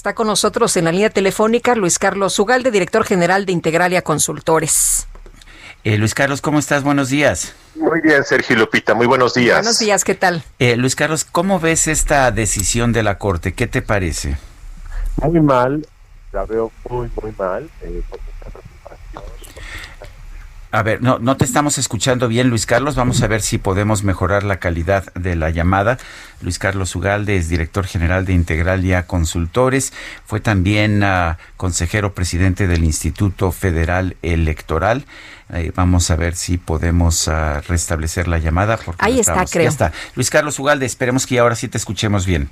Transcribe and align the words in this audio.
Está 0.00 0.14
con 0.14 0.28
nosotros 0.28 0.74
en 0.78 0.86
la 0.86 0.92
línea 0.92 1.10
telefónica 1.10 1.74
Luis 1.74 1.98
Carlos 1.98 2.38
Ugalde, 2.38 2.70
director 2.70 3.04
general 3.04 3.44
de 3.44 3.52
Integralia 3.52 4.00
Consultores. 4.00 5.06
Eh, 5.84 5.98
Luis 5.98 6.14
Carlos, 6.14 6.40
¿cómo 6.40 6.58
estás? 6.58 6.82
Buenos 6.82 7.10
días. 7.10 7.54
Muy 7.74 8.00
bien, 8.00 8.24
Sergio 8.24 8.56
Lupita, 8.56 8.94
muy 8.94 9.06
buenos 9.06 9.34
días. 9.34 9.58
Buenos 9.58 9.78
días, 9.78 10.02
¿qué 10.04 10.14
tal? 10.14 10.42
Eh, 10.58 10.78
Luis 10.78 10.96
Carlos, 10.96 11.26
¿cómo 11.30 11.60
ves 11.60 11.86
esta 11.86 12.30
decisión 12.30 12.94
de 12.94 13.02
la 13.02 13.18
Corte? 13.18 13.52
¿Qué 13.52 13.66
te 13.66 13.82
parece? 13.82 14.38
Muy 15.16 15.38
mal, 15.42 15.86
la 16.32 16.46
veo 16.46 16.72
muy, 16.88 17.10
muy 17.22 17.34
mal. 17.36 17.68
Eh, 17.82 18.02
a 20.72 20.82
ver, 20.82 21.02
no, 21.02 21.18
no 21.18 21.36
te 21.36 21.44
estamos 21.44 21.78
escuchando 21.78 22.28
bien, 22.28 22.48
Luis 22.48 22.64
Carlos. 22.64 22.94
Vamos 22.94 23.22
a 23.22 23.26
ver 23.26 23.42
si 23.42 23.58
podemos 23.58 24.04
mejorar 24.04 24.44
la 24.44 24.60
calidad 24.60 25.12
de 25.14 25.34
la 25.34 25.50
llamada. 25.50 25.98
Luis 26.42 26.60
Carlos 26.60 26.94
Ugalde 26.94 27.36
es 27.36 27.48
director 27.48 27.86
general 27.86 28.24
de 28.24 28.34
Integralia 28.34 29.06
Consultores. 29.06 29.92
Fue 30.24 30.38
también 30.38 31.02
uh, 31.02 31.34
consejero 31.56 32.14
presidente 32.14 32.68
del 32.68 32.84
Instituto 32.84 33.50
Federal 33.50 34.16
Electoral. 34.22 35.06
Eh, 35.52 35.72
vamos 35.74 36.08
a 36.12 36.16
ver 36.16 36.36
si 36.36 36.56
podemos 36.56 37.26
uh, 37.26 37.60
restablecer 37.66 38.28
la 38.28 38.38
llamada. 38.38 38.76
Porque 38.76 39.04
Ahí 39.04 39.18
está, 39.18 39.44
creo. 39.46 39.64
Ya 39.64 39.70
está. 39.70 39.92
Luis 40.14 40.30
Carlos 40.30 40.56
Ugalde, 40.60 40.86
esperemos 40.86 41.26
que 41.26 41.40
ahora 41.40 41.56
sí 41.56 41.66
te 41.66 41.78
escuchemos 41.78 42.26
bien. 42.26 42.48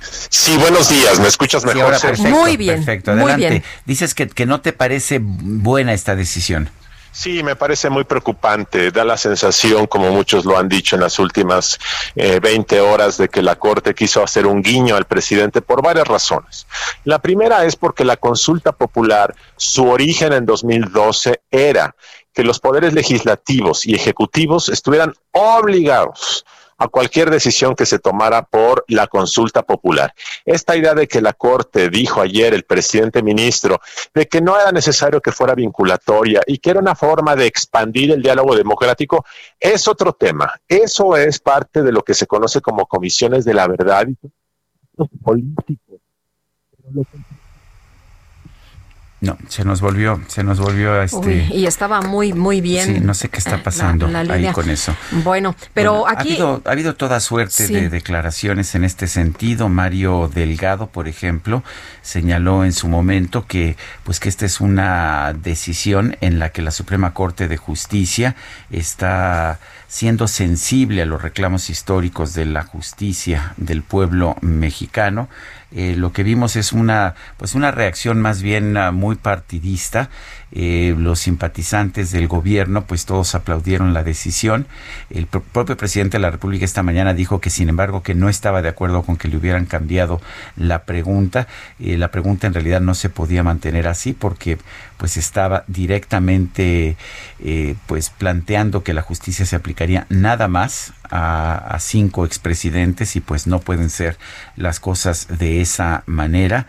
Sí, 0.00 0.56
buenos 0.56 0.88
días. 0.88 1.20
¿Me 1.20 1.28
escuchas 1.28 1.62
mejor? 1.64 1.76
Sí, 1.76 1.80
ahora 1.82 1.98
perfecto, 2.00 2.30
muy 2.30 2.56
bien. 2.56 2.76
Perfecto, 2.76 3.12
muy 3.12 3.30
adelante. 3.30 3.48
bien. 3.48 3.64
Dices 3.84 4.14
que, 4.14 4.28
que 4.28 4.46
no 4.46 4.60
te 4.60 4.72
parece 4.72 5.20
buena 5.22 5.92
esta 5.92 6.16
decisión. 6.16 6.70
Sí, 7.12 7.42
me 7.42 7.56
parece 7.56 7.90
muy 7.90 8.04
preocupante. 8.04 8.90
Da 8.90 9.04
la 9.04 9.16
sensación, 9.16 9.86
como 9.86 10.10
muchos 10.10 10.44
lo 10.44 10.56
han 10.56 10.68
dicho 10.68 10.96
en 10.96 11.02
las 11.02 11.18
últimas 11.18 11.78
eh, 12.14 12.38
20 12.40 12.80
horas, 12.80 13.18
de 13.18 13.28
que 13.28 13.42
la 13.42 13.56
Corte 13.56 13.94
quiso 13.94 14.22
hacer 14.22 14.46
un 14.46 14.62
guiño 14.62 14.96
al 14.96 15.06
presidente 15.06 15.60
por 15.60 15.82
varias 15.82 16.06
razones. 16.06 16.66
La 17.04 17.18
primera 17.18 17.64
es 17.64 17.76
porque 17.76 18.04
la 18.04 18.16
consulta 18.16 18.72
popular, 18.72 19.34
su 19.56 19.88
origen 19.88 20.32
en 20.32 20.46
2012 20.46 21.42
era 21.50 21.94
que 22.32 22.44
los 22.44 22.60
poderes 22.60 22.94
legislativos 22.94 23.84
y 23.86 23.94
ejecutivos 23.94 24.68
estuvieran 24.68 25.12
obligados 25.32 26.44
a 26.80 26.88
cualquier 26.88 27.30
decisión 27.30 27.74
que 27.76 27.84
se 27.84 27.98
tomara 27.98 28.42
por 28.42 28.84
la 28.88 29.06
consulta 29.06 29.62
popular. 29.62 30.14
Esta 30.46 30.76
idea 30.76 30.94
de 30.94 31.06
que 31.06 31.20
la 31.20 31.34
Corte 31.34 31.90
dijo 31.90 32.22
ayer 32.22 32.54
el 32.54 32.64
presidente 32.64 33.22
ministro 33.22 33.80
de 34.14 34.26
que 34.26 34.40
no 34.40 34.58
era 34.58 34.72
necesario 34.72 35.20
que 35.20 35.30
fuera 35.30 35.54
vinculatoria 35.54 36.40
y 36.46 36.56
que 36.56 36.70
era 36.70 36.80
una 36.80 36.94
forma 36.94 37.36
de 37.36 37.46
expandir 37.46 38.12
el 38.12 38.22
diálogo 38.22 38.56
democrático 38.56 39.26
es 39.60 39.86
otro 39.88 40.14
tema. 40.14 40.54
Eso 40.66 41.18
es 41.18 41.38
parte 41.38 41.82
de 41.82 41.92
lo 41.92 42.02
que 42.02 42.14
se 42.14 42.26
conoce 42.26 42.62
como 42.62 42.86
comisiones 42.86 43.44
de 43.44 43.54
la 43.54 43.66
verdad 43.66 44.08
los 44.96 45.08
políticos. 45.22 46.00
No, 49.22 49.36
se 49.48 49.66
nos 49.66 49.82
volvió, 49.82 50.18
se 50.28 50.42
nos 50.42 50.58
volvió 50.58 51.02
este. 51.02 51.18
Uy, 51.18 51.48
y 51.52 51.66
estaba 51.66 52.00
muy, 52.00 52.32
muy 52.32 52.62
bien. 52.62 52.86
Sí, 52.86 53.00
no 53.00 53.12
sé 53.12 53.28
qué 53.28 53.38
está 53.38 53.62
pasando 53.62 54.08
la- 54.08 54.24
la 54.24 54.32
ahí 54.34 54.46
con 54.52 54.70
eso. 54.70 54.96
Bueno, 55.10 55.54
pero 55.74 55.92
Bueno, 56.00 56.06
aquí. 56.08 56.30
ha 56.30 56.32
habido, 56.32 56.62
ha 56.64 56.70
habido 56.70 56.94
toda 56.94 57.20
suerte 57.20 57.66
Sí. 57.66 57.74
de 57.74 57.90
declaraciones 57.90 58.74
en 58.74 58.82
este 58.84 59.06
sentido. 59.08 59.68
Mario 59.68 60.30
Delgado, 60.32 60.86
por 60.86 61.06
ejemplo, 61.06 61.62
señaló 62.00 62.64
en 62.64 62.72
su 62.72 62.88
momento 62.88 63.44
que, 63.46 63.76
pues, 64.04 64.20
que 64.20 64.30
esta 64.30 64.46
es 64.46 64.58
una 64.60 65.34
decisión 65.34 66.16
en 66.22 66.38
la 66.38 66.48
que 66.48 66.62
la 66.62 66.70
Suprema 66.70 67.12
Corte 67.12 67.46
de 67.46 67.58
Justicia 67.58 68.36
está 68.70 69.58
siendo 69.86 70.28
sensible 70.28 71.02
a 71.02 71.06
los 71.06 71.20
reclamos 71.20 71.68
históricos 71.68 72.32
de 72.32 72.46
la 72.46 72.62
justicia 72.62 73.52
del 73.58 73.82
pueblo 73.82 74.36
mexicano. 74.40 75.28
Eh, 75.72 75.94
lo 75.96 76.12
que 76.12 76.24
vimos 76.24 76.56
es 76.56 76.72
una 76.72 77.14
pues 77.36 77.54
una 77.54 77.70
reacción 77.70 78.20
más 78.20 78.42
bien 78.42 78.76
ah, 78.76 78.90
muy 78.90 79.14
partidista 79.14 80.10
Eh, 80.52 80.96
los 80.98 81.20
simpatizantes 81.20 82.10
del 82.10 82.26
gobierno 82.26 82.84
pues 82.84 83.06
todos 83.06 83.36
aplaudieron 83.36 83.94
la 83.94 84.02
decisión 84.02 84.66
el 85.08 85.26
pro- 85.28 85.44
propio 85.44 85.76
presidente 85.76 86.16
de 86.16 86.22
la 86.22 86.30
república 86.32 86.64
esta 86.64 86.82
mañana 86.82 87.14
dijo 87.14 87.40
que 87.40 87.50
sin 87.50 87.68
embargo 87.68 88.02
que 88.02 88.16
no 88.16 88.28
estaba 88.28 88.60
de 88.60 88.68
acuerdo 88.68 89.02
con 89.04 89.16
que 89.16 89.28
le 89.28 89.36
hubieran 89.36 89.66
cambiado 89.66 90.20
la 90.56 90.82
pregunta 90.86 91.46
Eh, 91.78 91.96
la 91.96 92.08
pregunta 92.10 92.48
en 92.48 92.54
realidad 92.54 92.80
no 92.80 92.94
se 92.94 93.10
podía 93.10 93.44
mantener 93.44 93.86
así 93.86 94.12
porque 94.12 94.58
pues 94.98 95.16
estaba 95.16 95.62
directamente 95.68 96.96
eh, 97.38 97.74
pues 97.86 98.10
planteando 98.10 98.82
que 98.82 98.92
la 98.92 99.02
justicia 99.02 99.46
se 99.46 99.56
aplicaría 99.56 100.06
nada 100.10 100.48
más 100.48 100.92
a, 101.10 101.56
a 101.74 101.78
cinco 101.80 102.26
expresidentes 102.26 103.16
y 103.16 103.20
pues 103.20 103.46
no 103.46 103.60
pueden 103.60 103.88
ser 103.88 104.18
las 104.56 104.78
cosas 104.80 105.26
de 105.38 105.60
esa 105.60 106.02
manera. 106.06 106.66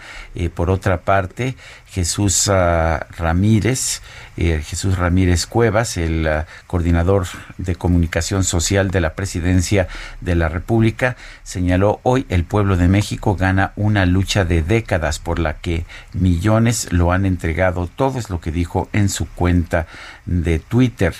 Por 0.55 0.69
otra 0.69 1.01
parte, 1.01 1.55
Jesús 1.91 2.47
ah, 2.47 3.05
Ramírez, 3.17 4.01
eh, 4.37 4.61
Jesús 4.65 4.97
Ramírez 4.97 5.45
Cuevas, 5.45 5.97
el 5.97 6.25
ah, 6.25 6.47
coordinador 6.65 7.27
de 7.57 7.75
comunicación 7.75 8.45
social 8.45 8.91
de 8.91 9.01
la 9.01 9.13
presidencia 9.13 9.89
de 10.21 10.35
la 10.35 10.47
República, 10.47 11.17
señaló 11.43 11.99
hoy 12.03 12.25
el 12.29 12.45
pueblo 12.45 12.77
de 12.77 12.87
México 12.87 13.35
gana 13.35 13.73
una 13.75 14.05
lucha 14.05 14.45
de 14.45 14.63
décadas 14.63 15.19
por 15.19 15.37
la 15.37 15.57
que 15.57 15.85
millones 16.13 16.93
lo 16.93 17.11
han 17.11 17.25
entregado. 17.25 17.87
Todo 17.93 18.19
es 18.19 18.29
lo 18.29 18.39
que 18.39 18.51
dijo 18.51 18.87
en 18.93 19.09
su 19.09 19.27
cuenta 19.27 19.85
de 20.25 20.59
Twitter. 20.59 21.13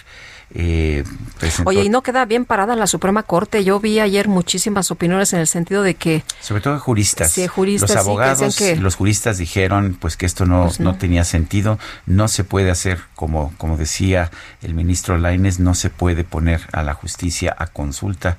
Eh, 0.54 1.04
presentó- 1.40 1.70
Oye, 1.70 1.84
y 1.84 1.90
no 1.90 2.02
queda 2.04 2.26
bien 2.26 2.44
parada 2.46 2.76
la 2.76 2.88
Suprema 2.88 3.24
Corte. 3.24 3.64
Yo 3.64 3.80
vi 3.80 4.00
ayer 4.00 4.28
muchísimas 4.28 4.92
opiniones 4.92 5.32
en 5.34 5.40
el 5.40 5.48
sentido 5.48 5.82
de 5.82 5.96
que 5.96 6.24
Sobre 6.42 6.62
todo 6.62 6.78
juristas. 6.80 7.32
Sí, 7.32 7.48
juristas, 7.48 7.90
Los 7.90 7.92
sí, 7.92 7.96
que 7.96 8.00
abogados, 8.10 8.56
que- 8.58 8.76
los 8.76 8.96
juristas 8.96 9.38
dijeron 9.38 9.98
pues 10.00 10.18
que 10.18 10.26
esto 10.26 10.46
no, 10.46 10.66
Pues 10.66 10.80
no. 10.80 10.92
no 10.92 10.98
tenía 10.98 11.24
sentido, 11.24 11.80
no 12.06 12.28
se 12.28 12.44
puede 12.44 12.70
hacer 12.70 13.00
como, 13.16 13.54
como 13.58 13.78
decía 13.78 14.30
el 14.62 14.74
ministro 14.74 15.18
Laines, 15.18 15.60
no 15.60 15.74
se 15.74 15.90
puede 15.90 16.24
poner 16.24 16.62
a 16.74 16.84
la 16.84 16.94
justicia 16.94 17.56
a 17.58 17.68
consulta. 17.68 18.38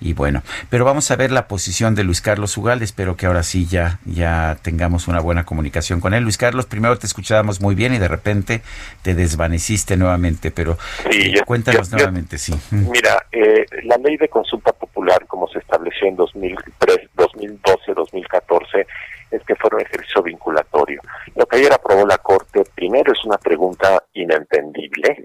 Y 0.00 0.12
bueno, 0.12 0.42
pero 0.70 0.84
vamos 0.84 1.10
a 1.10 1.16
ver 1.16 1.32
la 1.32 1.48
posición 1.48 1.96
de 1.96 2.04
Luis 2.04 2.20
Carlos 2.20 2.56
Ugal, 2.56 2.82
espero 2.82 3.16
que 3.16 3.26
ahora 3.26 3.42
sí 3.42 3.66
ya, 3.66 3.98
ya 4.04 4.56
tengamos 4.62 5.08
una 5.08 5.18
buena 5.20 5.44
comunicación 5.44 6.00
con 6.00 6.14
él. 6.14 6.22
Luis 6.22 6.36
Carlos, 6.38 6.66
primero 6.66 6.96
te 6.98 7.06
escuchábamos 7.08 7.60
muy 7.60 7.74
bien 7.74 7.94
y 7.94 7.98
de 7.98 8.06
repente 8.06 8.62
te 9.02 9.16
desvaneciste 9.16 9.96
nuevamente, 9.96 10.52
pero 10.52 10.78
Sí, 11.10 11.32
yo- 11.34 11.44
cuéntanos 11.48 11.90
yo- 11.90 11.96
yo- 11.96 12.04
nuevamente, 12.04 12.38
sí. 12.38 12.52
Mira, 12.70 13.26
eh, 13.32 13.64
la 13.84 13.96
ley 13.96 14.16
de 14.16 14.28
consulta 14.28 14.72
popular, 14.72 15.26
como 15.26 15.48
se 15.48 15.58
estableció 15.58 16.06
en 16.06 16.16
2003, 16.16 17.08
2012, 17.14 17.94
2014, 17.94 18.86
es 19.30 19.42
que 19.44 19.54
fuera 19.56 19.76
un 19.76 19.82
ejercicio 19.82 20.22
vinculatorio. 20.22 21.00
Lo 21.34 21.46
que 21.46 21.56
ayer 21.56 21.72
aprobó 21.72 22.06
la 22.06 22.18
Corte, 22.18 22.62
primero, 22.74 23.12
es 23.12 23.24
una 23.24 23.38
pregunta 23.38 24.02
inentendible, 24.12 25.24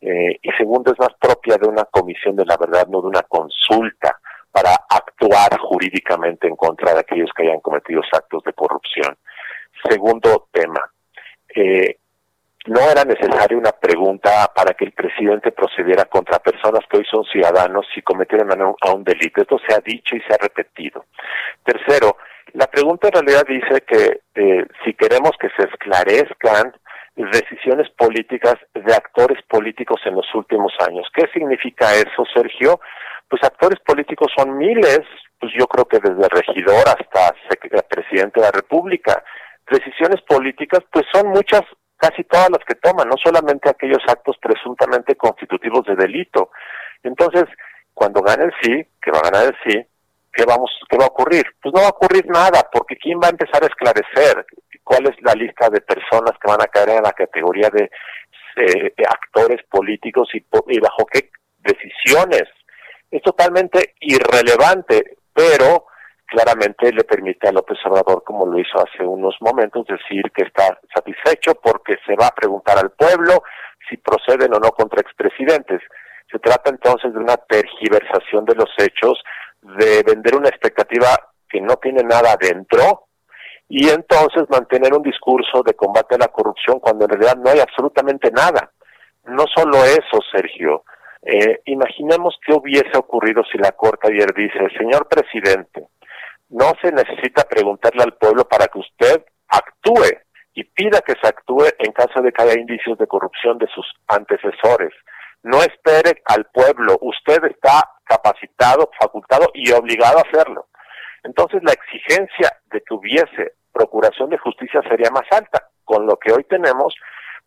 eh, 0.00 0.38
y 0.40 0.50
segundo, 0.52 0.92
es 0.92 0.98
más 0.98 1.14
propia 1.20 1.56
de 1.58 1.66
una 1.66 1.84
comisión 1.84 2.36
de 2.36 2.44
la 2.46 2.56
verdad, 2.56 2.86
no 2.86 3.00
de 3.02 3.08
una 3.08 3.22
consulta 3.22 4.18
para 4.52 4.70
actuar 4.88 5.58
jurídicamente 5.58 6.46
en 6.46 6.56
contra 6.56 6.94
de 6.94 7.00
aquellos 7.00 7.30
que 7.36 7.42
hayan 7.44 7.60
cometido 7.60 8.00
actos 8.12 8.42
de 8.44 8.52
corrupción. 8.52 9.16
Segundo 9.88 10.48
tema, 10.52 10.80
eh, 11.54 11.98
no 12.68 12.80
era 12.80 13.04
necesaria 13.04 13.56
una 13.56 13.72
pregunta 13.72 14.50
para 14.54 14.74
que 14.74 14.84
el 14.84 14.92
presidente 14.92 15.52
procediera 15.52 16.04
contra 16.04 16.38
personas 16.38 16.80
que 16.90 16.98
hoy 16.98 17.06
son 17.10 17.24
ciudadanos 17.24 17.86
si 17.94 18.02
cometieron 18.02 18.50
a 18.52 18.92
un, 18.92 19.04
delito. 19.04 19.42
Esto 19.42 19.58
se 19.66 19.74
ha 19.74 19.80
dicho 19.80 20.16
y 20.16 20.20
se 20.20 20.34
ha 20.34 20.38
repetido. 20.38 21.06
Tercero, 21.64 22.16
la 22.52 22.66
pregunta 22.66 23.08
en 23.08 23.14
realidad 23.14 23.44
dice 23.46 23.82
que 23.82 24.20
eh, 24.34 24.66
si 24.84 24.94
queremos 24.94 25.32
que 25.40 25.48
se 25.56 25.68
esclarezcan 25.68 26.72
decisiones 27.16 27.90
políticas 27.90 28.54
de 28.74 28.94
actores 28.94 29.42
políticos 29.48 30.00
en 30.04 30.14
los 30.14 30.26
últimos 30.34 30.72
años. 30.86 31.06
¿Qué 31.12 31.26
significa 31.32 31.92
eso, 31.94 32.24
Sergio? 32.32 32.80
Pues 33.28 33.42
actores 33.42 33.80
políticos 33.80 34.30
son 34.36 34.56
miles, 34.56 35.00
pues 35.40 35.52
yo 35.58 35.66
creo 35.66 35.84
que 35.86 35.98
desde 35.98 36.28
regidor 36.28 36.88
hasta 36.88 37.34
presidente 37.88 38.40
de 38.40 38.46
la 38.46 38.52
República. 38.52 39.22
Decisiones 39.70 40.22
políticas, 40.22 40.80
pues 40.92 41.04
son 41.12 41.28
muchas, 41.28 41.62
casi 41.98 42.24
todas 42.24 42.48
las 42.50 42.64
que 42.64 42.76
toman, 42.76 43.08
no 43.08 43.16
solamente 43.22 43.68
aquellos 43.68 44.02
actos 44.06 44.36
presuntamente 44.40 45.16
constitutivos 45.16 45.84
de 45.84 45.96
delito. 45.96 46.50
Entonces, 47.02 47.44
cuando 47.92 48.22
gane 48.22 48.44
el 48.44 48.52
sí, 48.62 48.86
que 49.02 49.10
va 49.10 49.18
a 49.18 49.30
ganar 49.30 49.46
el 49.46 49.56
sí, 49.64 49.86
¿qué, 50.32 50.44
vamos, 50.44 50.70
¿qué 50.88 50.96
va 50.96 51.04
a 51.04 51.08
ocurrir? 51.08 51.44
Pues 51.60 51.74
no 51.74 51.80
va 51.80 51.88
a 51.88 51.90
ocurrir 51.90 52.26
nada, 52.26 52.68
porque 52.72 52.96
¿quién 52.96 53.18
va 53.18 53.26
a 53.26 53.30
empezar 53.30 53.62
a 53.62 53.66
esclarecer 53.66 54.46
cuál 54.84 55.08
es 55.08 55.16
la 55.22 55.34
lista 55.34 55.68
de 55.68 55.80
personas 55.80 56.32
que 56.40 56.48
van 56.48 56.62
a 56.62 56.68
caer 56.68 56.90
en 56.90 57.02
la 57.02 57.12
categoría 57.12 57.68
de 57.70 57.90
eh, 58.56 58.92
actores 59.08 59.60
políticos 59.68 60.28
y, 60.32 60.38
y 60.68 60.78
bajo 60.78 61.04
qué 61.06 61.30
decisiones? 61.58 62.44
Es 63.10 63.22
totalmente 63.22 63.94
irrelevante, 64.00 65.16
pero 65.34 65.87
claramente 66.28 66.92
le 66.92 67.04
permite 67.04 67.48
a 67.48 67.52
López 67.52 67.78
Obrador, 67.86 68.22
como 68.22 68.46
lo 68.46 68.58
hizo 68.58 68.78
hace 68.78 69.02
unos 69.02 69.34
momentos, 69.40 69.86
decir 69.86 70.30
que 70.34 70.44
está 70.44 70.78
satisfecho 70.94 71.54
porque 71.54 71.96
se 72.06 72.14
va 72.14 72.28
a 72.28 72.34
preguntar 72.34 72.78
al 72.78 72.90
pueblo 72.90 73.42
si 73.88 73.96
proceden 73.96 74.54
o 74.54 74.58
no 74.60 74.70
contra 74.72 75.00
expresidentes. 75.00 75.80
Se 76.30 76.38
trata 76.38 76.70
entonces 76.70 77.12
de 77.12 77.18
una 77.18 77.36
tergiversación 77.36 78.44
de 78.44 78.54
los 78.54 78.68
hechos, 78.76 79.18
de 79.62 80.02
vender 80.02 80.36
una 80.36 80.50
expectativa 80.50 81.08
que 81.48 81.60
no 81.60 81.76
tiene 81.76 82.02
nada 82.02 82.32
adentro 82.32 83.08
y 83.68 83.88
entonces 83.88 84.44
mantener 84.50 84.92
un 84.94 85.02
discurso 85.02 85.62
de 85.62 85.74
combate 85.74 86.14
a 86.14 86.18
la 86.18 86.28
corrupción 86.28 86.78
cuando 86.78 87.06
en 87.06 87.10
realidad 87.10 87.36
no 87.36 87.50
hay 87.50 87.60
absolutamente 87.60 88.30
nada. 88.30 88.70
No 89.24 89.44
solo 89.54 89.84
eso, 89.84 90.20
Sergio. 90.30 90.84
Eh, 91.22 91.60
imaginemos 91.66 92.38
qué 92.46 92.52
hubiese 92.52 92.96
ocurrido 92.96 93.42
si 93.50 93.58
la 93.58 93.72
Corte 93.72 94.08
ayer 94.08 94.32
dice, 94.34 94.58
señor 94.78 95.08
presidente, 95.08 95.88
no 96.48 96.72
se 96.80 96.92
necesita 96.92 97.44
preguntarle 97.44 98.02
al 98.02 98.14
pueblo 98.14 98.44
para 98.44 98.66
que 98.68 98.78
usted 98.78 99.24
actúe 99.48 100.18
y 100.54 100.64
pida 100.64 101.00
que 101.00 101.14
se 101.20 101.28
actúe 101.28 101.66
en 101.78 101.92
caso 101.92 102.20
de 102.20 102.32
que 102.32 102.42
haya 102.42 102.58
indicios 102.58 102.98
de 102.98 103.06
corrupción 103.06 103.58
de 103.58 103.68
sus 103.68 103.86
antecesores. 104.08 104.92
No 105.42 105.58
espere 105.62 106.22
al 106.24 106.46
pueblo, 106.46 106.98
usted 107.00 107.44
está 107.44 107.88
capacitado, 108.04 108.90
facultado 108.98 109.50
y 109.54 109.70
obligado 109.72 110.18
a 110.18 110.22
hacerlo. 110.22 110.66
Entonces 111.22 111.62
la 111.62 111.72
exigencia 111.72 112.56
de 112.72 112.80
que 112.80 112.94
hubiese 112.94 113.52
procuración 113.72 114.30
de 114.30 114.38
justicia 114.38 114.82
sería 114.88 115.10
más 115.10 115.26
alta. 115.30 115.68
Con 115.84 116.06
lo 116.06 116.16
que 116.16 116.32
hoy 116.32 116.44
tenemos, 116.44 116.94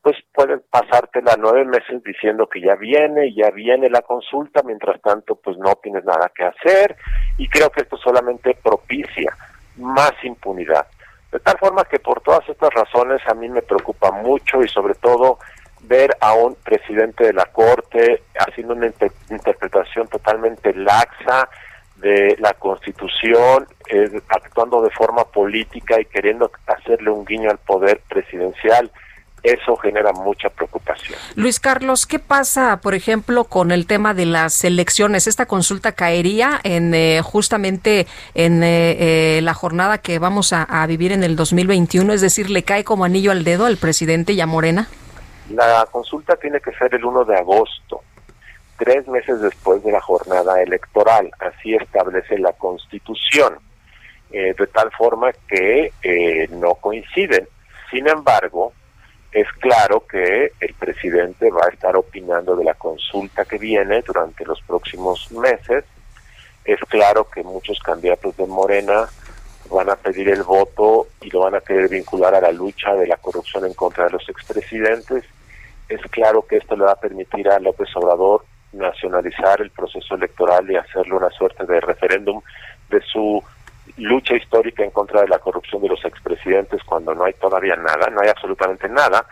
pues 0.02 0.18
pueden 0.34 0.64
pasártela 0.70 1.36
nueve 1.38 1.64
meses 1.66 2.04
diciendo 2.04 2.48
que 2.48 2.62
ya 2.62 2.76
viene, 2.76 3.34
ya 3.34 3.52
viene 3.52 3.90
la 3.90 4.02
consulta, 4.02 4.64
mientras 4.64 5.00
tanto 5.02 5.36
pues 5.36 5.58
no 5.58 5.76
tienes 5.76 6.04
nada 6.06 6.32
que 6.36 6.44
hacer 6.44 6.96
y 7.38 7.48
creo 7.48 7.70
que 7.70 7.82
esto 7.82 7.98
solamente 7.98 8.58
propicia 8.64 9.36
más 9.78 10.14
impunidad. 10.24 10.88
De 11.32 11.40
tal 11.40 11.58
forma 11.60 11.86
que 11.86 12.00
por 12.00 12.22
todas 12.22 12.48
estas 12.50 12.74
razones 12.74 13.22
a 13.28 13.34
mí 13.34 13.48
me 13.48 13.62
preocupa 13.62 14.12
mucho 14.12 14.64
y 14.64 14.68
sobre 14.68 14.96
todo 14.96 15.38
ver 15.84 16.12
a 16.20 16.34
un 16.34 16.56
presidente 16.56 17.26
de 17.26 17.34
la 17.34 17.46
Corte 17.46 18.24
haciendo 18.40 18.74
una 18.74 18.88
interpretación 19.30 20.08
totalmente 20.08 20.74
laxa 20.74 21.48
de 21.98 22.36
la 22.40 22.54
Constitución, 22.56 23.68
eh, 23.88 24.22
actuando 24.30 24.82
de 24.82 24.90
forma 24.90 25.24
política 25.26 26.00
y 26.02 26.06
queriendo 26.06 26.52
hacerle 26.66 27.12
un 27.12 27.24
guiño 27.24 27.52
al 27.52 27.60
poder 27.60 28.02
presidencial 28.10 28.92
eso 29.44 29.76
genera 29.78 30.12
mucha 30.14 30.50
preocupación. 30.50 31.18
Luis 31.36 31.60
Carlos, 31.60 32.06
¿qué 32.06 32.20
pasa, 32.20 32.80
por 32.82 32.94
ejemplo, 32.94 33.46
con 33.46 33.72
el 33.72 33.88
tema 33.88 34.14
de 34.14 34.26
las 34.26 34.64
elecciones? 34.64 35.26
¿Esta 35.26 35.48
consulta 35.48 35.94
caería 35.94 36.60
en 36.64 36.94
eh, 36.94 37.22
justamente 37.24 38.06
en 38.36 38.64
eh, 38.64 39.38
eh, 39.38 39.42
la 39.42 39.54
jornada 39.54 39.98
que 39.98 40.20
vamos 40.20 40.54
a, 40.54 40.64
a, 40.64 40.86
vivir 40.86 41.12
en 41.12 41.24
el 41.24 41.36
2021? 41.36 42.14
Es 42.14 42.22
decir, 42.22 42.50
¿le 42.52 42.64
cae 42.64 42.84
como 42.84 43.04
anillo 43.04 43.32
al 43.32 43.44
dedo 43.44 43.66
al 43.66 43.78
presidente 43.78 44.34
y 44.34 44.42
a 44.42 44.46
Morena? 44.46 44.88
La 45.50 45.88
consulta 45.92 46.36
tiene 46.36 46.60
que 46.60 46.72
ser 46.74 46.94
el 46.94 47.04
1 47.04 47.26
de 47.26 47.36
agosto, 47.36 48.02
tres 48.78 49.08
meses 49.08 49.42
después 49.42 49.84
de 49.84 49.92
la 49.92 50.02
jornada 50.02 50.62
electoral. 50.62 51.32
Así 51.40 51.74
establece 51.74 52.38
la 52.38 52.54
Constitución, 52.54 53.58
de 54.30 54.68
tal 54.72 54.92
forma 54.92 55.32
que 55.50 55.92
no 56.52 56.76
coinciden. 56.76 57.50
Sin 57.90 58.08
embargo, 58.08 58.72
es 59.32 59.48
claro 59.60 60.06
que 60.06 60.52
el 60.60 60.74
presidente 60.74 61.50
va 61.50 61.66
a 61.66 61.74
estar 61.74 61.96
opinando 61.96 62.56
de 62.56 62.66
la 62.66 62.74
consulta 62.74 63.46
que 63.46 63.58
viene 63.58 64.02
durante 64.02 64.46
los 64.46 64.62
próximos 64.62 65.32
meses. 65.32 65.86
Es 66.66 66.80
claro 66.90 67.28
que 67.30 67.42
muchos 67.42 67.80
candidatos 67.80 68.36
de 68.36 68.46
Morena 68.46 69.08
van 69.70 69.90
a 69.90 69.96
pedir 69.96 70.28
el 70.30 70.44
voto 70.44 71.08
y 71.22 71.30
lo 71.30 71.42
van 71.42 71.56
a 71.56 71.62
querer 71.62 71.88
vincular 71.88 72.36
a 72.36 72.42
la 72.42 72.52
lucha 72.52 72.94
de 72.94 73.08
la 73.08 73.16
corrupción 73.18 73.66
en 73.66 73.74
contra 73.74 74.06
de 74.06 74.12
los 74.12 74.28
expresidentes. 74.28 75.24
Es 75.88 76.02
claro 76.10 76.46
que 76.46 76.58
esto 76.58 76.76
le 76.76 76.84
va 76.84 76.92
a 76.92 77.00
permitir 77.00 77.48
a 77.50 77.60
López 77.60 77.88
Obrador 77.96 78.44
nacionalizar 78.74 79.62
el 79.62 79.72
proceso 79.72 80.16
electoral 80.16 80.70
y 80.70 80.76
hacerle 80.76 81.14
una 81.14 81.30
suerte 81.30 81.66
de 81.66 81.80
referéndum 81.80 82.42
de 82.90 83.02
su 83.02 83.42
lucha 83.98 84.36
histórica 84.36 84.84
en 84.84 84.92
contra 84.92 85.22
de 85.22 85.28
la 85.28 85.40
corrupción 85.40 85.82
de 85.82 85.90
los 85.90 86.04
expresidentes 86.06 86.84
cuando 86.84 87.14
no 87.14 87.24
hay 87.24 87.34
todavía 87.52 87.76
nada, 87.76 88.10
no 88.10 88.22
hay 88.22 88.30
absolutamente 88.30 88.88
nada, 88.88 89.26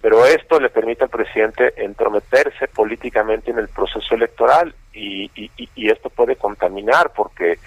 pero 0.00 0.24
esto 0.24 0.60
le 0.60 0.70
permite 0.70 1.02
al 1.02 1.10
presidente 1.10 1.74
entrometerse 1.76 2.68
políticamente 2.68 3.50
en 3.50 3.58
el 3.58 3.66
proceso 3.68 4.14
electoral 4.14 4.72
y, 4.92 5.28
esto 5.76 6.08
puede 6.08 6.36
contaminar 6.36 7.10
porque 7.14 7.58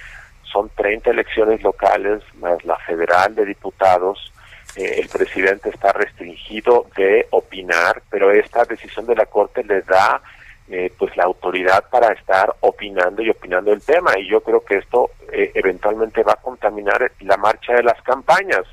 son 0.43 0.69
30 0.75 1.11
elecciones 1.11 1.61
locales 1.61 2.23
más 2.39 2.63
la 2.65 2.77
federal 2.77 3.35
de 3.35 3.45
diputados. 3.45 4.33
Eh, 4.75 4.99
el 5.01 5.09
presidente 5.09 5.69
está 5.69 5.91
restringido 5.93 6.87
de 6.95 7.27
opinar, 7.31 8.01
pero 8.09 8.31
esta 8.31 8.63
decisión 8.65 9.05
de 9.05 9.15
la 9.15 9.25
Corte 9.25 9.63
le 9.63 9.81
da 9.81 10.21
eh, 10.69 10.91
pues 10.97 11.15
la 11.15 11.25
autoridad 11.25 11.85
para 11.89 12.13
estar 12.13 12.53
opinando 12.61 13.21
y 13.21 13.29
opinando 13.29 13.71
el 13.71 13.81
tema 13.81 14.17
y 14.17 14.27
yo 14.27 14.41
creo 14.41 14.63
que 14.65 14.77
esto 14.77 15.11
eh, 15.31 15.51
eventualmente 15.53 16.23
va 16.23 16.33
a 16.33 16.41
contaminar 16.41 17.11
la 17.21 17.37
marcha 17.37 17.73
de 17.73 17.83
las 17.83 18.01
campañas. 18.01 18.63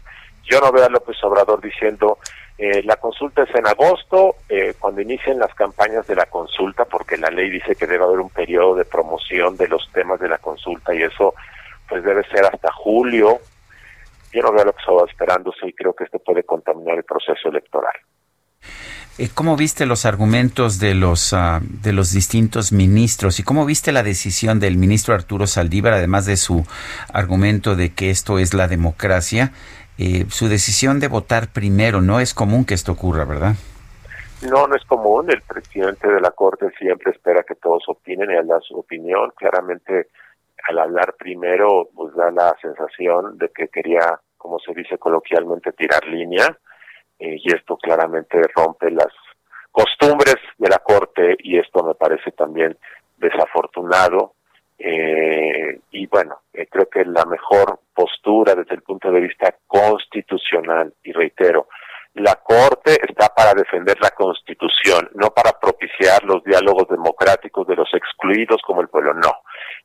Yo 0.44 0.60
no 0.60 0.72
veo 0.72 0.84
a 0.84 0.88
López 0.88 1.16
Obrador 1.24 1.60
diciendo 1.60 2.18
eh, 2.56 2.82
la 2.84 2.96
consulta 2.96 3.42
es 3.42 3.54
en 3.54 3.66
agosto, 3.66 4.36
cuando 4.78 5.00
inicien 5.00 5.38
las 5.38 5.54
campañas 5.54 6.06
de 6.06 6.14
la 6.14 6.26
consulta, 6.26 6.84
porque 6.84 7.16
la 7.16 7.30
ley 7.30 7.50
dice 7.50 7.74
que 7.74 7.86
debe 7.86 8.04
haber 8.04 8.20
un 8.20 8.30
periodo 8.30 8.76
de 8.76 8.84
promoción 8.84 9.56
de 9.56 9.68
los 9.68 9.90
temas 9.92 10.20
de 10.20 10.28
la 10.28 10.38
consulta 10.38 10.94
y 10.94 11.02
eso 11.02 11.34
pues 11.88 12.04
debe 12.04 12.22
ser 12.28 12.44
hasta 12.44 12.72
julio. 12.72 13.38
Yo 14.32 14.42
no 14.42 14.52
veo 14.52 14.62
a 14.62 14.66
López 14.66 14.84
Obrador 14.86 15.10
esperándose 15.10 15.66
y 15.66 15.72
creo 15.72 15.94
que 15.94 16.04
esto 16.04 16.18
puede 16.18 16.44
contaminar 16.44 16.96
el 16.96 17.04
proceso 17.04 17.48
electoral. 17.48 17.94
Eh, 19.16 19.28
¿Cómo 19.32 19.56
viste 19.56 19.86
los 19.86 20.06
argumentos 20.06 20.80
de 20.80 20.96
los, 20.96 21.32
uh, 21.32 21.60
de 21.60 21.92
los 21.92 22.10
distintos 22.10 22.72
ministros 22.72 23.38
y 23.38 23.44
cómo 23.44 23.64
viste 23.64 23.92
la 23.92 24.02
decisión 24.02 24.58
del 24.58 24.76
ministro 24.76 25.14
Arturo 25.14 25.46
Saldívar, 25.46 25.92
además 25.92 26.26
de 26.26 26.36
su 26.36 26.66
argumento 27.12 27.76
de 27.76 27.94
que 27.94 28.10
esto 28.10 28.40
es 28.40 28.54
la 28.54 28.66
democracia, 28.66 29.52
eh, 29.98 30.26
su 30.28 30.48
decisión 30.48 31.00
de 31.00 31.08
votar 31.08 31.48
primero? 31.52 32.00
No 32.00 32.20
es 32.20 32.34
común 32.34 32.64
que 32.64 32.74
esto 32.74 32.92
ocurra, 32.92 33.24
¿verdad? 33.24 33.54
No, 34.42 34.66
no 34.66 34.76
es 34.76 34.84
común. 34.84 35.30
El 35.30 35.42
presidente 35.42 36.08
de 36.08 36.20
la 36.20 36.30
Corte 36.30 36.70
siempre 36.78 37.12
espera 37.12 37.42
que 37.42 37.54
todos 37.54 37.84
opinen 37.88 38.30
y 38.30 38.46
da 38.46 38.60
su 38.60 38.76
opinión. 38.76 39.32
Claramente, 39.36 40.08
al 40.68 40.78
hablar 40.78 41.14
primero, 41.18 41.88
pues 41.94 42.14
da 42.14 42.30
la 42.30 42.54
sensación 42.60 43.38
de 43.38 43.48
que 43.48 43.68
quería, 43.68 44.20
como 44.36 44.58
se 44.58 44.74
dice 44.74 44.98
coloquialmente, 44.98 45.72
tirar 45.72 46.06
línea 46.06 46.56
eh, 47.18 47.36
y 47.42 47.54
esto 47.54 47.76
claramente 47.76 48.40
rompe 48.54 48.90
las 48.90 49.12
costumbres 49.70 50.36
de 50.58 50.68
la 50.68 50.78
Corte 50.78 51.36
y 51.38 51.58
esto 51.58 51.82
me 51.82 51.94
parece 51.94 52.30
también 52.32 52.76
desafortunado. 53.16 54.34
Eh, 54.78 55.23
y 56.04 56.06
bueno, 56.06 56.42
eh, 56.52 56.66
creo 56.70 56.86
que 56.90 57.02
la 57.06 57.24
mejor 57.24 57.80
postura 57.94 58.54
desde 58.54 58.74
el 58.74 58.82
punto 58.82 59.10
de 59.10 59.20
vista 59.20 59.56
constitucional, 59.66 60.92
y 61.02 61.12
reitero, 61.12 61.66
la 62.12 62.34
Corte 62.36 62.98
está 63.08 63.30
para 63.34 63.54
defender 63.54 63.96
la 64.02 64.10
Constitución, 64.10 65.08
no 65.14 65.30
para 65.30 65.58
propiciar 65.58 66.22
los 66.24 66.44
diálogos 66.44 66.86
democráticos 66.88 67.66
de 67.66 67.74
los 67.74 67.88
excluidos 67.94 68.60
como 68.66 68.82
el 68.82 68.88
pueblo, 68.88 69.14
no. 69.14 69.32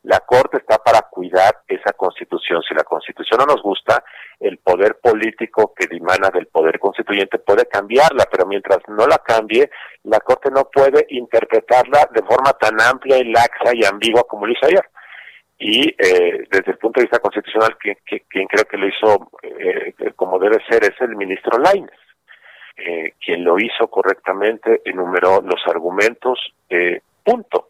La 0.04 0.20
Corte 0.20 0.58
está 0.58 0.78
para 0.78 1.04
cuidar 1.10 1.62
esa 1.68 1.94
Constitución. 1.94 2.62
Si 2.68 2.76
la 2.76 2.84
Constitución 2.84 3.40
no 3.40 3.54
nos 3.54 3.64
gusta, 3.64 4.04
el 4.42 4.58
poder 4.58 5.00
político 5.02 5.74
que 5.74 5.88
dimana 5.88 6.30
del 6.34 6.48
poder 6.48 6.80
constituyente 6.80 7.40
puede 7.40 7.66
cambiarla, 7.66 8.26
pero 8.30 8.46
mientras 8.46 8.80
no 8.90 9.08
la 9.08 9.20
cambie, 9.20 9.72
la 10.04 10.20
Corte 10.20 10.52
no 10.52 10.70
puede 10.70 11.06
interpretarla 11.10 12.10
de 12.14 12.22
forma 12.24 12.52
tan 12.60 12.80
amplia 12.82 13.18
y 13.18 13.32
laxa 13.32 13.72
y 13.74 13.86
ambigua 13.86 14.26
como 14.28 14.46
lo 14.46 14.52
hizo 14.52 14.66
ayer 14.66 14.84
y 15.60 15.89
eh, 15.89 16.48
desde 16.50 16.72
el 16.72 16.78
punto 16.78 17.00
de 17.00 17.06
vista 17.06 17.20
constitucional 17.20 17.78
quien, 17.78 17.98
quien 18.06 18.48
creo 18.48 18.63
que 18.66 18.78
lo 18.78 18.88
hizo 18.88 19.30
eh, 19.44 19.94
como 20.16 20.39
debe 20.39 20.58
ser 20.70 20.84
es 20.84 21.00
el 21.01 21.16
ministro 21.18 21.60
Laines 21.60 21.92
eh, 22.82 23.16
quien 23.24 23.44
lo 23.44 23.60
hizo 23.60 23.88
correctamente 23.88 24.82
enumeró 24.86 25.42
los 25.42 25.62
argumentos, 25.68 26.39
eh, 26.70 27.01
punto. 27.24 27.70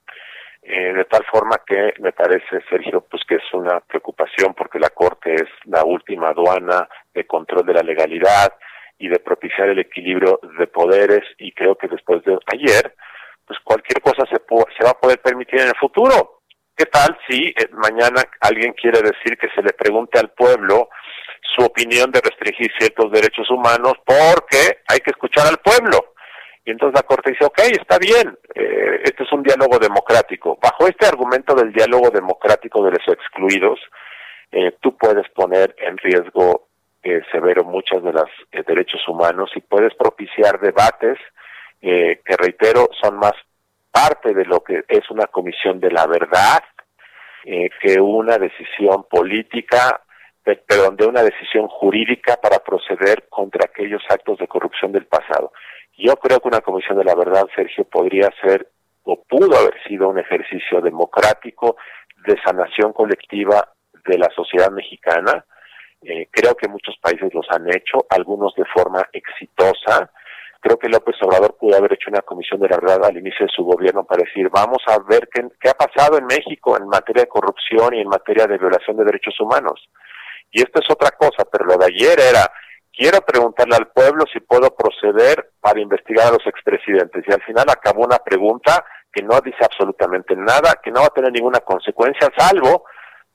Eh, 0.61 0.93
de 0.93 1.05
tal 1.05 1.25
forma 1.25 1.61
que 1.65 1.93
me 1.99 2.11
parece, 2.11 2.61
Sergio, 2.69 3.01
pues 3.09 3.23
que 3.27 3.35
es 3.35 3.53
una 3.53 3.79
preocupación 3.79 4.53
porque 4.53 4.77
la 4.77 4.89
Corte 4.89 5.33
es 5.33 5.47
la 5.65 5.83
última 5.83 6.27
aduana 6.27 6.87
de 7.13 7.25
control 7.25 7.65
de 7.65 7.73
la 7.73 7.81
legalidad 7.81 8.53
y 8.99 9.07
de 9.07 9.19
propiciar 9.19 9.69
el 9.69 9.79
equilibrio 9.79 10.39
de 10.59 10.67
poderes 10.67 11.23
y 11.39 11.53
creo 11.53 11.75
que 11.75 11.87
después 11.87 12.23
de 12.23 12.37
ayer, 12.53 12.93
pues 13.47 13.57
cualquier 13.63 14.01
cosa 14.01 14.25
se, 14.27 14.35
se 14.35 14.83
va 14.83 14.91
a 14.91 14.99
poder 14.99 15.19
permitir 15.21 15.61
en 15.61 15.69
el 15.69 15.77
futuro. 15.79 16.38
¿Qué 16.79 16.85
tal 16.85 17.19
si 17.27 17.47
eh, 17.49 17.67
mañana 17.73 18.23
alguien 18.39 18.71
quiere 18.71 19.01
decir 19.01 19.37
que 19.37 19.49
se 19.53 19.61
le 19.61 19.73
pregunte 19.73 20.17
al 20.17 20.29
pueblo 20.29 20.87
su 21.53 21.65
opinión 21.65 22.09
de 22.09 22.21
restringir 22.21 22.71
ciertos 22.79 23.11
derechos 23.11 23.51
humanos 23.51 23.95
porque 24.05 24.79
hay 24.87 24.99
que 24.99 25.11
escuchar 25.11 25.45
al 25.47 25.57
pueblo? 25.57 26.13
Y 26.63 26.71
entonces 26.71 26.95
la 26.95 27.05
Corte 27.05 27.31
dice, 27.31 27.43
ok, 27.43 27.59
está 27.81 27.97
bien, 27.97 28.33
eh, 28.55 29.01
este 29.03 29.23
es 29.23 29.31
un 29.33 29.43
diálogo 29.43 29.77
democrático. 29.77 30.57
Bajo 30.61 30.87
este 30.87 31.05
argumento 31.05 31.53
del 31.53 31.73
diálogo 31.73 32.11
democrático 32.11 32.81
de 32.85 32.91
los 32.91 33.05
excluidos, 33.09 33.77
eh, 34.53 34.77
tú 34.79 34.95
puedes 34.95 35.27
poner 35.31 35.75
en 35.79 35.97
riesgo 35.97 36.69
eh, 37.03 37.19
severo 37.29 37.65
muchos 37.65 38.01
de 38.01 38.13
los 38.13 38.29
eh, 38.53 38.63
derechos 38.65 39.05
humanos 39.05 39.51
y 39.53 39.59
puedes 39.59 39.93
propiciar 39.95 40.61
debates 40.61 41.17
que, 41.81 42.21
reitero, 42.37 42.89
son 43.01 43.17
más 43.17 43.33
parte 43.91 44.33
de 44.33 44.45
lo 44.45 44.61
que 44.61 44.83
es 44.87 45.09
una 45.09 45.27
comisión 45.27 45.79
de 45.79 45.91
la 45.91 46.05
verdad 46.07 46.63
que 47.43 47.99
una 47.99 48.37
decisión 48.37 49.05
política 49.09 50.01
perdón, 50.43 50.95
de 50.95 51.05
una 51.05 51.23
decisión 51.23 51.67
jurídica 51.67 52.37
para 52.37 52.59
proceder 52.59 53.27
contra 53.29 53.65
aquellos 53.65 54.01
actos 54.09 54.39
de 54.39 54.47
corrupción 54.47 54.91
del 54.91 55.05
pasado. 55.05 55.51
Yo 55.97 56.15
creo 56.15 56.39
que 56.39 56.47
una 56.47 56.61
comisión 56.61 56.97
de 56.97 57.03
la 57.03 57.15
verdad, 57.15 57.45
Sergio, 57.55 57.83
podría 57.83 58.29
ser 58.41 58.67
o 59.03 59.21
pudo 59.23 59.57
haber 59.57 59.75
sido 59.87 60.09
un 60.09 60.19
ejercicio 60.19 60.81
democrático 60.81 61.77
de 62.25 62.39
sanación 62.43 62.93
colectiva 62.93 63.73
de 64.05 64.17
la 64.17 64.29
sociedad 64.35 64.71
mexicana. 64.71 65.45
Eh, 66.01 66.27
creo 66.31 66.55
que 66.55 66.67
muchos 66.67 66.95
países 67.01 67.33
los 67.33 67.45
han 67.49 67.67
hecho, 67.69 68.05
algunos 68.09 68.53
de 68.55 68.65
forma 68.65 69.05
exitosa. 69.11 69.48
Creo 70.61 70.77
que 70.77 70.89
López 70.89 71.15
Obrador 71.21 71.55
pudo 71.57 71.77
haber 71.77 71.93
hecho 71.93 72.09
una 72.09 72.21
comisión 72.21 72.59
de 72.59 72.67
la 72.67 72.77
verdad 72.77 73.05
al 73.05 73.17
inicio 73.17 73.45
de 73.45 73.51
su 73.55 73.63
gobierno 73.63 74.03
para 74.03 74.23
decir, 74.23 74.49
vamos 74.49 74.79
a 74.87 74.99
ver 75.07 75.29
qué, 75.31 75.69
ha 75.69 75.73
pasado 75.73 76.17
en 76.17 76.25
México 76.25 76.77
en 76.77 76.87
materia 76.87 77.23
de 77.23 77.29
corrupción 77.29 77.93
y 77.93 78.01
en 78.01 78.09
materia 78.09 78.45
de 78.45 78.57
violación 78.57 78.97
de 78.97 79.05
derechos 79.05 79.39
humanos. 79.39 79.87
Y 80.51 80.61
esto 80.61 80.81
es 80.81 80.91
otra 80.91 81.11
cosa, 81.11 81.45
pero 81.49 81.65
lo 81.65 81.77
de 81.77 81.85
ayer 81.85 82.19
era, 82.19 82.51
quiero 82.91 83.21
preguntarle 83.21 83.77
al 83.77 83.87
pueblo 83.87 84.25
si 84.33 84.41
puedo 84.41 84.75
proceder 84.75 85.51
para 85.61 85.79
investigar 85.79 86.27
a 86.27 86.31
los 86.31 86.45
expresidentes. 86.45 87.23
Y 87.25 87.31
al 87.31 87.41
final 87.43 87.65
acabó 87.69 88.03
una 88.03 88.17
pregunta 88.17 88.83
que 89.13 89.23
no 89.23 89.39
dice 89.39 89.63
absolutamente 89.63 90.35
nada, 90.35 90.79
que 90.83 90.91
no 90.91 91.01
va 91.01 91.07
a 91.07 91.15
tener 91.15 91.31
ninguna 91.31 91.61
consecuencia, 91.61 92.29
salvo 92.37 92.83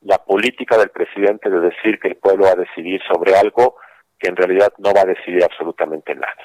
la 0.03 0.19
política 0.19 0.77
del 0.77 0.91
presidente 0.91 1.49
de 1.49 1.61
decir 1.61 1.99
que 1.99 2.09
el 2.09 2.17
pueblo 2.17 2.45
va 2.45 2.53
a 2.53 2.57
decidir 2.57 3.01
sobre 3.11 3.35
algo 3.35 3.77
que 4.19 4.29
en 4.29 4.37
realidad 4.37 4.73
no 4.79 4.93
va 4.93 5.01
a 5.01 5.07
decidir 5.07 5.43
absolutamente 5.43 6.15
nada. 6.15 6.45